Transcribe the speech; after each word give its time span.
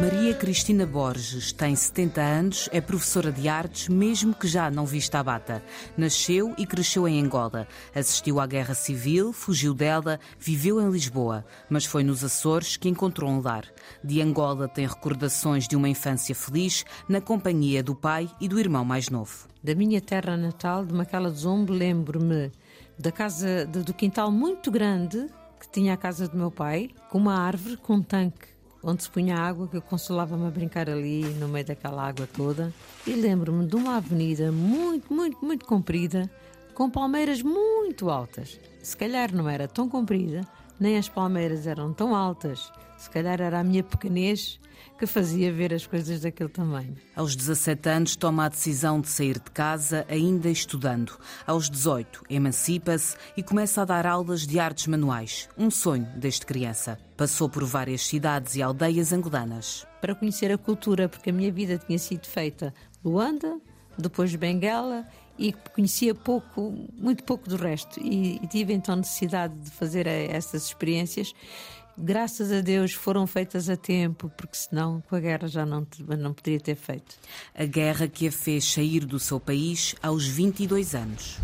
Maria 0.00 0.32
Cristina 0.32 0.86
Borges 0.86 1.52
tem 1.52 1.76
70 1.76 2.22
anos, 2.22 2.68
é 2.72 2.80
professora 2.80 3.30
de 3.30 3.50
artes, 3.50 3.86
mesmo 3.86 4.32
que 4.32 4.48
já 4.48 4.70
não 4.70 4.86
vista 4.86 5.18
a 5.18 5.22
bata. 5.22 5.62
Nasceu 5.94 6.54
e 6.56 6.64
cresceu 6.64 7.06
em 7.06 7.22
Angola. 7.22 7.68
Assistiu 7.94 8.40
à 8.40 8.46
Guerra 8.46 8.72
Civil, 8.72 9.30
fugiu 9.30 9.74
dela, 9.74 10.18
viveu 10.38 10.80
em 10.80 10.90
Lisboa, 10.90 11.44
mas 11.68 11.84
foi 11.84 12.02
nos 12.02 12.24
Açores 12.24 12.78
que 12.78 12.88
encontrou 12.88 13.30
um 13.30 13.42
lar. 13.42 13.66
De 14.02 14.22
Angola 14.22 14.66
tem 14.66 14.86
recordações 14.86 15.68
de 15.68 15.76
uma 15.76 15.88
infância 15.88 16.34
feliz 16.34 16.82
na 17.06 17.20
companhia 17.20 17.82
do 17.82 17.94
pai 17.94 18.30
e 18.40 18.48
do 18.48 18.58
irmão 18.58 18.86
mais 18.86 19.10
novo. 19.10 19.48
Da 19.62 19.74
minha 19.74 20.00
terra 20.00 20.34
natal, 20.34 20.86
de 20.86 20.94
Macala 20.94 21.30
do 21.30 21.36
Zombo, 21.36 21.74
lembro-me 21.74 22.50
da 22.98 23.12
casa, 23.12 23.66
do 23.66 23.92
quintal 23.92 24.32
muito 24.32 24.70
grande 24.70 25.26
que 25.60 25.68
tinha 25.68 25.92
a 25.92 25.96
casa 25.98 26.26
do 26.26 26.38
meu 26.38 26.50
pai, 26.50 26.88
com 27.10 27.18
uma 27.18 27.34
árvore, 27.34 27.76
com 27.76 27.96
um 27.96 28.02
tanque 28.02 28.59
onde 28.82 29.02
se 29.02 29.10
punha 29.10 29.36
água, 29.36 29.68
que 29.68 29.76
eu 29.76 29.82
consolava-me 29.82 30.46
a 30.46 30.50
brincar 30.50 30.88
ali 30.88 31.22
no 31.34 31.48
meio 31.48 31.66
daquela 31.66 32.06
água 32.06 32.28
toda. 32.34 32.72
E 33.06 33.12
lembro-me 33.12 33.66
de 33.66 33.76
uma 33.76 33.96
avenida 33.96 34.50
muito, 34.50 35.12
muito, 35.12 35.44
muito 35.44 35.66
comprida, 35.66 36.30
com 36.74 36.90
palmeiras 36.90 37.42
muito 37.42 38.10
altas. 38.10 38.58
Se 38.82 38.96
calhar 38.96 39.34
não 39.34 39.48
era 39.48 39.68
tão 39.68 39.88
comprida, 39.88 40.46
nem 40.78 40.96
as 40.96 41.08
palmeiras 41.08 41.66
eram 41.66 41.92
tão 41.92 42.14
altas. 42.14 42.72
Se 43.00 43.08
calhar 43.08 43.40
era 43.40 43.58
a 43.58 43.64
minha 43.64 43.82
pequenez 43.82 44.60
que 44.98 45.06
fazia 45.06 45.50
ver 45.50 45.72
as 45.72 45.86
coisas 45.86 46.20
daquele 46.20 46.50
tamanho. 46.50 46.94
Aos 47.16 47.34
17 47.34 47.88
anos, 47.88 48.14
toma 48.14 48.44
a 48.44 48.48
decisão 48.50 49.00
de 49.00 49.08
sair 49.08 49.38
de 49.38 49.50
casa, 49.50 50.04
ainda 50.06 50.50
estudando. 50.50 51.18
Aos 51.46 51.70
18, 51.70 52.24
emancipa-se 52.28 53.16
e 53.34 53.42
começa 53.42 53.80
a 53.80 53.86
dar 53.86 54.06
aulas 54.06 54.46
de 54.46 54.60
artes 54.60 54.86
manuais, 54.86 55.48
um 55.56 55.70
sonho 55.70 56.06
desde 56.14 56.44
criança. 56.44 56.98
Passou 57.16 57.48
por 57.48 57.64
várias 57.64 58.06
cidades 58.06 58.54
e 58.56 58.62
aldeias 58.62 59.14
angolanas. 59.14 59.86
Para 60.02 60.14
conhecer 60.14 60.52
a 60.52 60.58
cultura, 60.58 61.08
porque 61.08 61.30
a 61.30 61.32
minha 61.32 61.50
vida 61.50 61.78
tinha 61.78 61.98
sido 61.98 62.26
feita 62.26 62.74
Luanda, 63.02 63.58
depois 63.96 64.34
Benguela 64.34 65.06
e 65.38 65.54
conhecia 65.74 66.14
pouco, 66.14 66.74
muito 66.92 67.24
pouco 67.24 67.48
do 67.48 67.56
resto. 67.56 67.98
E, 67.98 68.36
e 68.36 68.46
tive 68.46 68.74
então 68.74 68.96
necessidade 68.96 69.54
de 69.54 69.70
fazer 69.70 70.06
essas 70.06 70.66
experiências 70.66 71.32
graças 72.00 72.50
a 72.50 72.60
Deus 72.60 72.92
foram 72.92 73.26
feitas 73.26 73.68
a 73.68 73.76
tempo, 73.76 74.30
porque 74.36 74.56
senão 74.56 75.02
com 75.08 75.14
a 75.14 75.20
guerra 75.20 75.46
já 75.46 75.66
não, 75.66 75.86
não 76.18 76.32
poderia 76.32 76.60
ter 76.60 76.74
feito. 76.74 77.16
A 77.54 77.64
guerra 77.64 78.08
que 78.08 78.26
a 78.28 78.32
fez 78.32 78.64
sair 78.64 79.04
do 79.04 79.18
seu 79.18 79.38
país 79.38 79.94
aos 80.02 80.26
22 80.26 80.94
anos. 80.94 81.38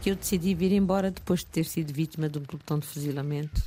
Que 0.00 0.10
eu 0.10 0.16
decidi 0.16 0.54
vir 0.54 0.72
embora 0.72 1.10
depois 1.10 1.40
de 1.40 1.46
ter 1.46 1.64
sido 1.64 1.92
vítima 1.92 2.28
de 2.28 2.38
um 2.38 2.42
pelotão 2.42 2.78
de 2.78 2.86
fuzilamento, 2.86 3.62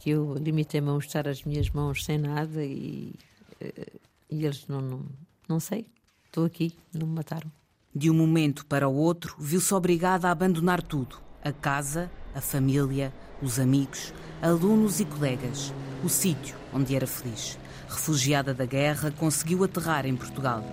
que 0.00 0.10
eu 0.10 0.34
limitei-me 0.34 0.90
a 0.90 0.92
mostrar 0.92 1.26
as 1.28 1.44
minhas 1.44 1.70
mãos 1.70 2.04
sem 2.04 2.18
nada 2.18 2.64
e, 2.64 3.14
eh, 3.60 3.92
e 4.30 4.44
eles 4.44 4.66
não, 4.68 4.80
não, 4.80 5.06
não 5.48 5.60
sei, 5.60 5.86
estou 6.26 6.44
aqui, 6.44 6.76
não 6.92 7.06
me 7.06 7.14
mataram. 7.14 7.50
De 7.94 8.10
um 8.10 8.14
momento 8.14 8.66
para 8.66 8.88
o 8.88 8.94
outro, 8.94 9.36
viu-se 9.38 9.72
obrigada 9.72 10.28
a 10.28 10.32
abandonar 10.32 10.82
tudo: 10.82 11.16
a 11.42 11.52
casa, 11.52 12.10
a 12.34 12.40
família, 12.40 13.14
os 13.42 13.58
amigos, 13.58 14.12
alunos 14.42 15.00
e 15.00 15.04
colegas, 15.04 15.72
o 16.02 16.08
sítio 16.08 16.56
onde 16.72 16.94
era 16.94 17.06
feliz. 17.06 17.58
Refugiada 17.88 18.52
da 18.52 18.66
guerra, 18.66 19.12
conseguiu 19.12 19.62
aterrar 19.62 20.04
em 20.04 20.16
Portugal. 20.16 20.64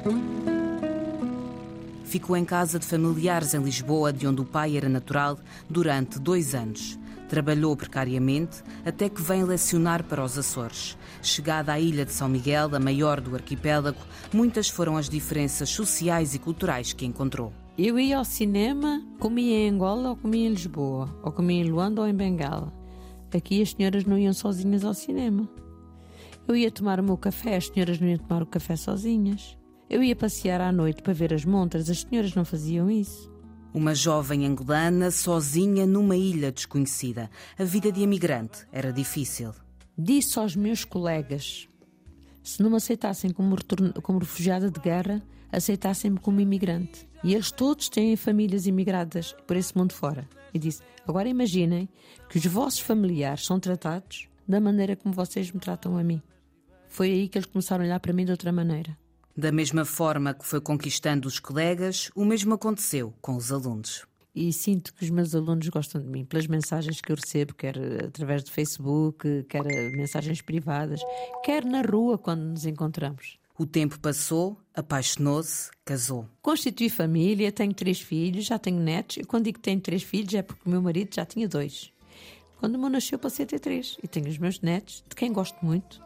Ficou 2.04 2.36
em 2.36 2.44
casa 2.44 2.80
de 2.80 2.86
familiares 2.86 3.54
em 3.54 3.64
Lisboa, 3.64 4.12
de 4.12 4.28
onde 4.28 4.42
o 4.42 4.46
pai 4.46 4.76
era 4.76 4.90
natural, 4.90 5.40
durante 5.70 6.20
dois 6.20 6.56
anos. 6.56 7.00
Trabalhou 7.30 7.78
precariamente 7.78 8.62
até 8.86 9.08
que 9.08 9.22
vem 9.22 9.46
lecionar 9.46 10.04
para 10.04 10.24
os 10.24 10.38
Açores. 10.38 10.98
Chegada 11.22 11.72
à 11.72 11.80
ilha 11.80 12.06
de 12.06 12.12
São 12.12 12.28
Miguel, 12.28 12.76
a 12.76 12.80
maior 12.80 13.22
do 13.22 13.36
arquipélago, 13.36 14.00
muitas 14.34 14.68
foram 14.68 14.98
as 14.98 15.08
diferenças 15.08 15.70
sociais 15.70 16.36
e 16.36 16.40
culturais 16.40 16.92
que 16.92 17.06
encontrou. 17.06 17.54
Eu 17.78 17.98
ia 17.98 18.18
ao 18.18 18.26
cinema, 18.26 19.02
comia 19.18 19.60
em 19.60 19.70
Angola 19.70 20.10
ou 20.10 20.16
comia 20.18 20.48
em 20.48 20.50
Lisboa, 20.50 21.10
ou 21.24 21.32
comia 21.32 21.62
em 21.62 21.70
Luanda 21.70 22.02
ou 22.02 22.08
em 22.08 22.14
Bengala. 22.14 22.72
Aqui 23.34 23.62
as 23.62 23.72
senhoras 23.72 24.04
não 24.04 24.18
iam 24.18 24.34
sozinhas 24.34 24.84
ao 24.84 24.94
cinema. 24.94 25.50
Eu 26.46 26.56
ia 26.56 26.70
tomar 26.70 27.00
o 27.00 27.04
meu 27.04 27.16
café, 27.16 27.56
as 27.56 27.68
senhoras 27.68 27.98
não 27.98 28.10
iam 28.10 28.18
tomar 28.18 28.44
o 28.44 28.46
café 28.46 28.76
sozinhas. 28.76 29.58
Eu 29.90 30.04
ia 30.04 30.16
passear 30.16 30.60
à 30.60 30.70
noite 30.70 31.02
para 31.02 31.14
ver 31.14 31.34
as 31.34 31.46
montras, 31.46 31.90
as 31.90 32.02
senhoras 32.02 32.36
não 32.36 32.44
faziam 32.44 32.92
isso. 32.92 33.32
Uma 33.74 33.96
jovem 33.96 34.46
angolana 34.46 35.10
sozinha 35.10 35.88
numa 35.88 36.18
ilha 36.18 36.52
desconhecida. 36.52 37.32
A 37.58 37.64
vida 37.64 37.90
de 37.90 38.02
imigrante 38.02 38.68
era 38.70 38.92
difícil. 38.92 39.54
Disse 39.98 40.38
aos 40.38 40.58
meus 40.58 40.84
colegas: 40.84 41.70
se 42.44 42.62
não 42.62 42.70
me 42.70 42.76
aceitassem 42.76 43.32
como, 43.32 43.56
como 44.04 44.20
refugiada 44.20 44.70
de 44.70 44.80
guerra, 44.80 45.24
aceitassem-me 45.50 46.20
como 46.20 46.42
imigrante. 46.42 47.10
E 47.24 47.34
eles 47.34 47.52
todos 47.52 47.88
têm 47.88 48.16
famílias 48.16 48.66
imigradas 48.66 49.36
por 49.46 49.56
esse 49.56 49.78
mundo 49.78 49.94
fora. 49.94 50.28
E 50.54 50.60
disse: 50.60 50.82
Agora 51.08 51.30
imaginem 51.30 51.88
que 52.30 52.38
os 52.38 52.46
vossos 52.46 52.80
familiares 52.80 53.46
são 53.46 53.60
tratados 53.60 54.28
da 54.48 54.60
maneira 54.60 54.96
como 54.96 55.14
vocês 55.14 55.52
me 55.52 55.60
tratam 55.60 55.98
a 55.98 56.04
mim. 56.04 56.22
Foi 56.88 57.10
aí 57.12 57.28
que 57.30 57.38
eles 57.38 57.46
começaram 57.46 57.84
a 57.84 57.88
olhar 57.88 58.00
para 58.00 58.12
mim 58.12 58.26
de 58.26 58.32
outra 58.32 58.52
maneira. 58.52 58.98
Da 59.38 59.52
mesma 59.52 59.86
forma 59.86 60.34
que 60.34 60.46
foi 60.46 60.60
conquistando 60.60 61.28
os 61.28 61.40
colegas, 61.40 62.12
o 62.16 62.26
mesmo 62.26 62.54
aconteceu 62.54 63.14
com 63.22 63.36
os 63.36 63.52
alunos. 63.52 64.06
E 64.34 64.52
sinto 64.52 64.94
que 64.94 65.04
os 65.04 65.10
meus 65.10 65.36
alunos 65.36 65.68
gostam 65.70 66.02
de 66.02 66.08
mim, 66.08 66.26
pelas 66.26 66.48
mensagens 66.48 67.02
que 67.02 67.12
eu 67.12 67.16
recebo, 67.16 67.54
quer 67.54 67.78
através 68.06 68.44
do 68.44 68.52
Facebook, 68.52 69.44
quer 69.50 69.64
mensagens 69.92 70.42
privadas, 70.42 71.02
quer 71.44 71.66
na 71.66 71.82
rua 71.82 72.18
quando 72.18 72.42
nos 72.42 72.66
encontramos. 72.66 73.41
O 73.58 73.66
tempo 73.66 74.00
passou, 74.00 74.58
apaixonou-se, 74.74 75.70
casou. 75.86 76.28
Constituí 76.42 76.90
família, 76.90 77.52
tenho 77.52 77.74
três 77.74 78.00
filhos, 78.00 78.46
já 78.46 78.58
tenho 78.58 78.80
netos. 78.80 79.18
E 79.18 79.24
quando 79.24 79.46
digo 79.46 79.58
que 79.58 79.64
tenho 79.64 79.80
três 79.80 80.04
filhos 80.04 80.34
é 80.34 80.42
porque 80.42 80.62
o 80.66 80.70
meu 80.70 80.82
marido 80.82 81.14
já 81.14 81.26
tinha 81.26 81.48
dois. 81.48 81.92
Quando 82.60 82.76
o 82.76 82.80
meu 82.80 82.90
nasceu, 82.90 83.18
passei 83.18 83.46
a 83.46 83.48
ter 83.48 83.60
três. 83.60 83.98
E 84.04 84.08
tenho 84.08 84.28
os 84.28 84.38
meus 84.38 84.62
netos, 84.62 85.04
de 85.08 85.16
quem 85.16 85.34
gosto 85.34 85.58
muito. 85.66 86.02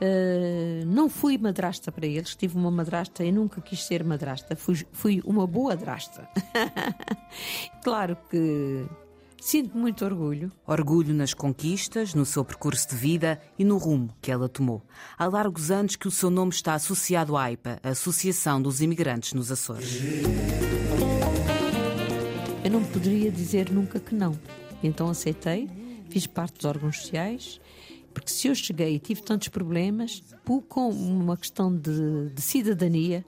Uh, 0.00 0.84
não 0.86 1.08
fui 1.08 1.38
madrasta 1.38 1.92
para 1.92 2.06
eles, 2.06 2.34
tive 2.34 2.56
uma 2.56 2.70
madrasta 2.70 3.24
e 3.24 3.30
nunca 3.30 3.60
quis 3.60 3.84
ser 3.84 4.02
madrasta. 4.02 4.56
Fui, 4.56 4.84
fui 4.90 5.22
uma 5.24 5.46
boa 5.46 5.76
drasta. 5.76 6.28
claro 7.84 8.16
que 8.28 8.84
Sinto 9.42 9.76
muito 9.76 10.04
orgulho. 10.04 10.52
Orgulho 10.64 11.12
nas 11.12 11.34
conquistas, 11.34 12.14
no 12.14 12.24
seu 12.24 12.44
percurso 12.44 12.90
de 12.90 12.94
vida 12.94 13.42
e 13.58 13.64
no 13.64 13.76
rumo 13.76 14.14
que 14.22 14.30
ela 14.30 14.48
tomou. 14.48 14.86
Há 15.18 15.26
largos 15.26 15.68
anos 15.68 15.96
que 15.96 16.06
o 16.06 16.12
seu 16.12 16.30
nome 16.30 16.52
está 16.52 16.74
associado 16.74 17.36
à 17.36 17.42
AIPA, 17.42 17.80
a 17.82 17.88
Associação 17.88 18.62
dos 18.62 18.80
Imigrantes 18.80 19.32
nos 19.32 19.50
Açores. 19.50 19.98
Eu 22.64 22.70
não 22.70 22.84
poderia 22.84 23.32
dizer 23.32 23.68
nunca 23.68 23.98
que 23.98 24.14
não. 24.14 24.38
Então 24.80 25.08
aceitei, 25.10 25.68
fiz 26.08 26.24
parte 26.24 26.58
dos 26.58 26.64
órgãos 26.64 27.00
sociais, 27.00 27.60
porque 28.14 28.30
se 28.30 28.46
eu 28.46 28.54
cheguei 28.54 28.94
e 28.94 29.00
tive 29.00 29.22
tantos 29.22 29.48
problemas, 29.48 30.22
com 30.68 30.88
uma 30.88 31.36
questão 31.36 31.76
de, 31.76 32.30
de 32.30 32.40
cidadania, 32.40 33.24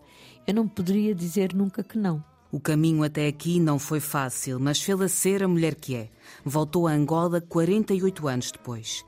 eu 0.47 0.55
não 0.55 0.69
poderia 0.69 1.13
dizer 1.13 1.53
nunca 1.53 1.83
que 1.83 1.99
não. 1.99 2.23
O 2.55 2.61
caminho 2.61 3.03
até 3.03 3.27
aqui 3.27 3.59
não 3.59 3.81
foi 3.81 3.99
fácil, 3.99 4.61
mas 4.61 4.81
fê-la 4.81 5.09
ser 5.09 5.43
a 5.43 5.49
mulher 5.49 5.75
que 5.75 5.97
é. 5.97 6.09
Voltou 6.45 6.87
a 6.87 6.93
Angola 6.93 7.41
48 7.41 8.29
anos 8.29 8.53
depois. 8.53 9.05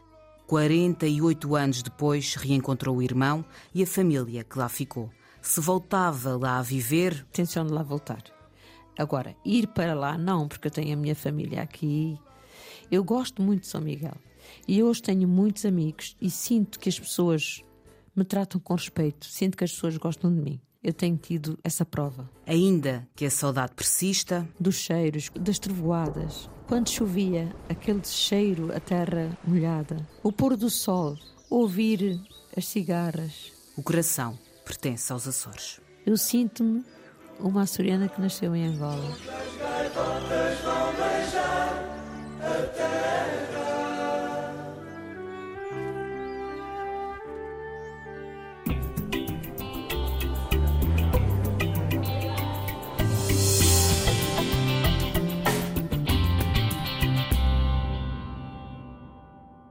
48 0.49 1.55
anos 1.55 1.81
depois 1.81 2.35
reencontrou 2.35 2.97
o 2.97 3.03
irmão 3.03 3.45
e 3.73 3.85
a 3.85 3.87
família 3.87 4.43
que 4.43 4.59
lá 4.59 4.69
ficou. 4.69 5.11
Se 5.41 5.61
voltava 5.61 6.37
lá 6.37 6.59
a 6.59 6.63
viver. 6.63 7.25
Tenciono 7.31 7.73
lá 7.73 7.85
voltar. 7.85 8.25
Agora, 8.99 9.37
ir 9.45 9.69
para 9.69 9.95
lá 9.95 10.19
não, 10.19 10.49
porque 10.49 10.67
eu 10.67 10.73
tenho 10.73 10.95
a 10.95 11.01
minha 11.01 11.15
família 11.15 11.63
aqui. 11.63 12.19
Eu 12.91 13.05
gosto 13.05 13.41
muito 13.41 13.61
de 13.61 13.69
São 13.69 13.81
Miguel. 13.81 14.17
E 14.67 14.83
hoje 14.83 15.03
tenho 15.03 15.29
muitos 15.29 15.65
amigos 15.65 16.17
e 16.21 16.33
sinto 16.33 16.81
que 16.81 16.89
as 16.89 16.99
pessoas 16.99 17.63
me 18.13 18.25
tratam 18.25 18.61
com 18.61 18.75
respeito, 18.75 19.25
sinto 19.27 19.57
que 19.57 19.63
as 19.63 19.71
pessoas 19.71 19.97
gostam 19.99 20.35
de 20.35 20.41
mim 20.41 20.61
eu 20.87 20.93
tenho 20.93 21.17
tido 21.17 21.59
essa 21.65 21.85
prova. 21.85 22.31
Ainda 22.47 23.09
que 23.17 23.27
a 23.27 23.31
saudade 23.31 23.73
persista. 23.75 24.49
Dos 24.59 24.77
cheiros, 24.77 25.29
das 25.35 25.59
trovoadas. 25.59 26.49
Quando 26.69 26.91
chovia, 26.91 27.53
aquele 27.69 28.05
cheiro, 28.05 28.73
a 28.73 28.79
terra 28.79 29.37
molhada. 29.45 29.97
O 30.23 30.31
pôr 30.31 30.57
do 30.57 30.71
sol, 30.71 31.19
ouvir 31.51 32.21
as 32.57 32.69
cigarras. 32.69 33.51
O 33.77 33.83
coração 33.83 34.39
pertence 34.65 35.13
aos 35.13 35.27
Açores. 35.27 35.81
Eu 36.07 36.17
sinto-me 36.17 36.85
uma 37.41 37.63
açoriana 37.63 38.09
que 38.09 38.21
nasceu 38.21 38.55
em 38.55 38.69
Angola. 38.69 39.17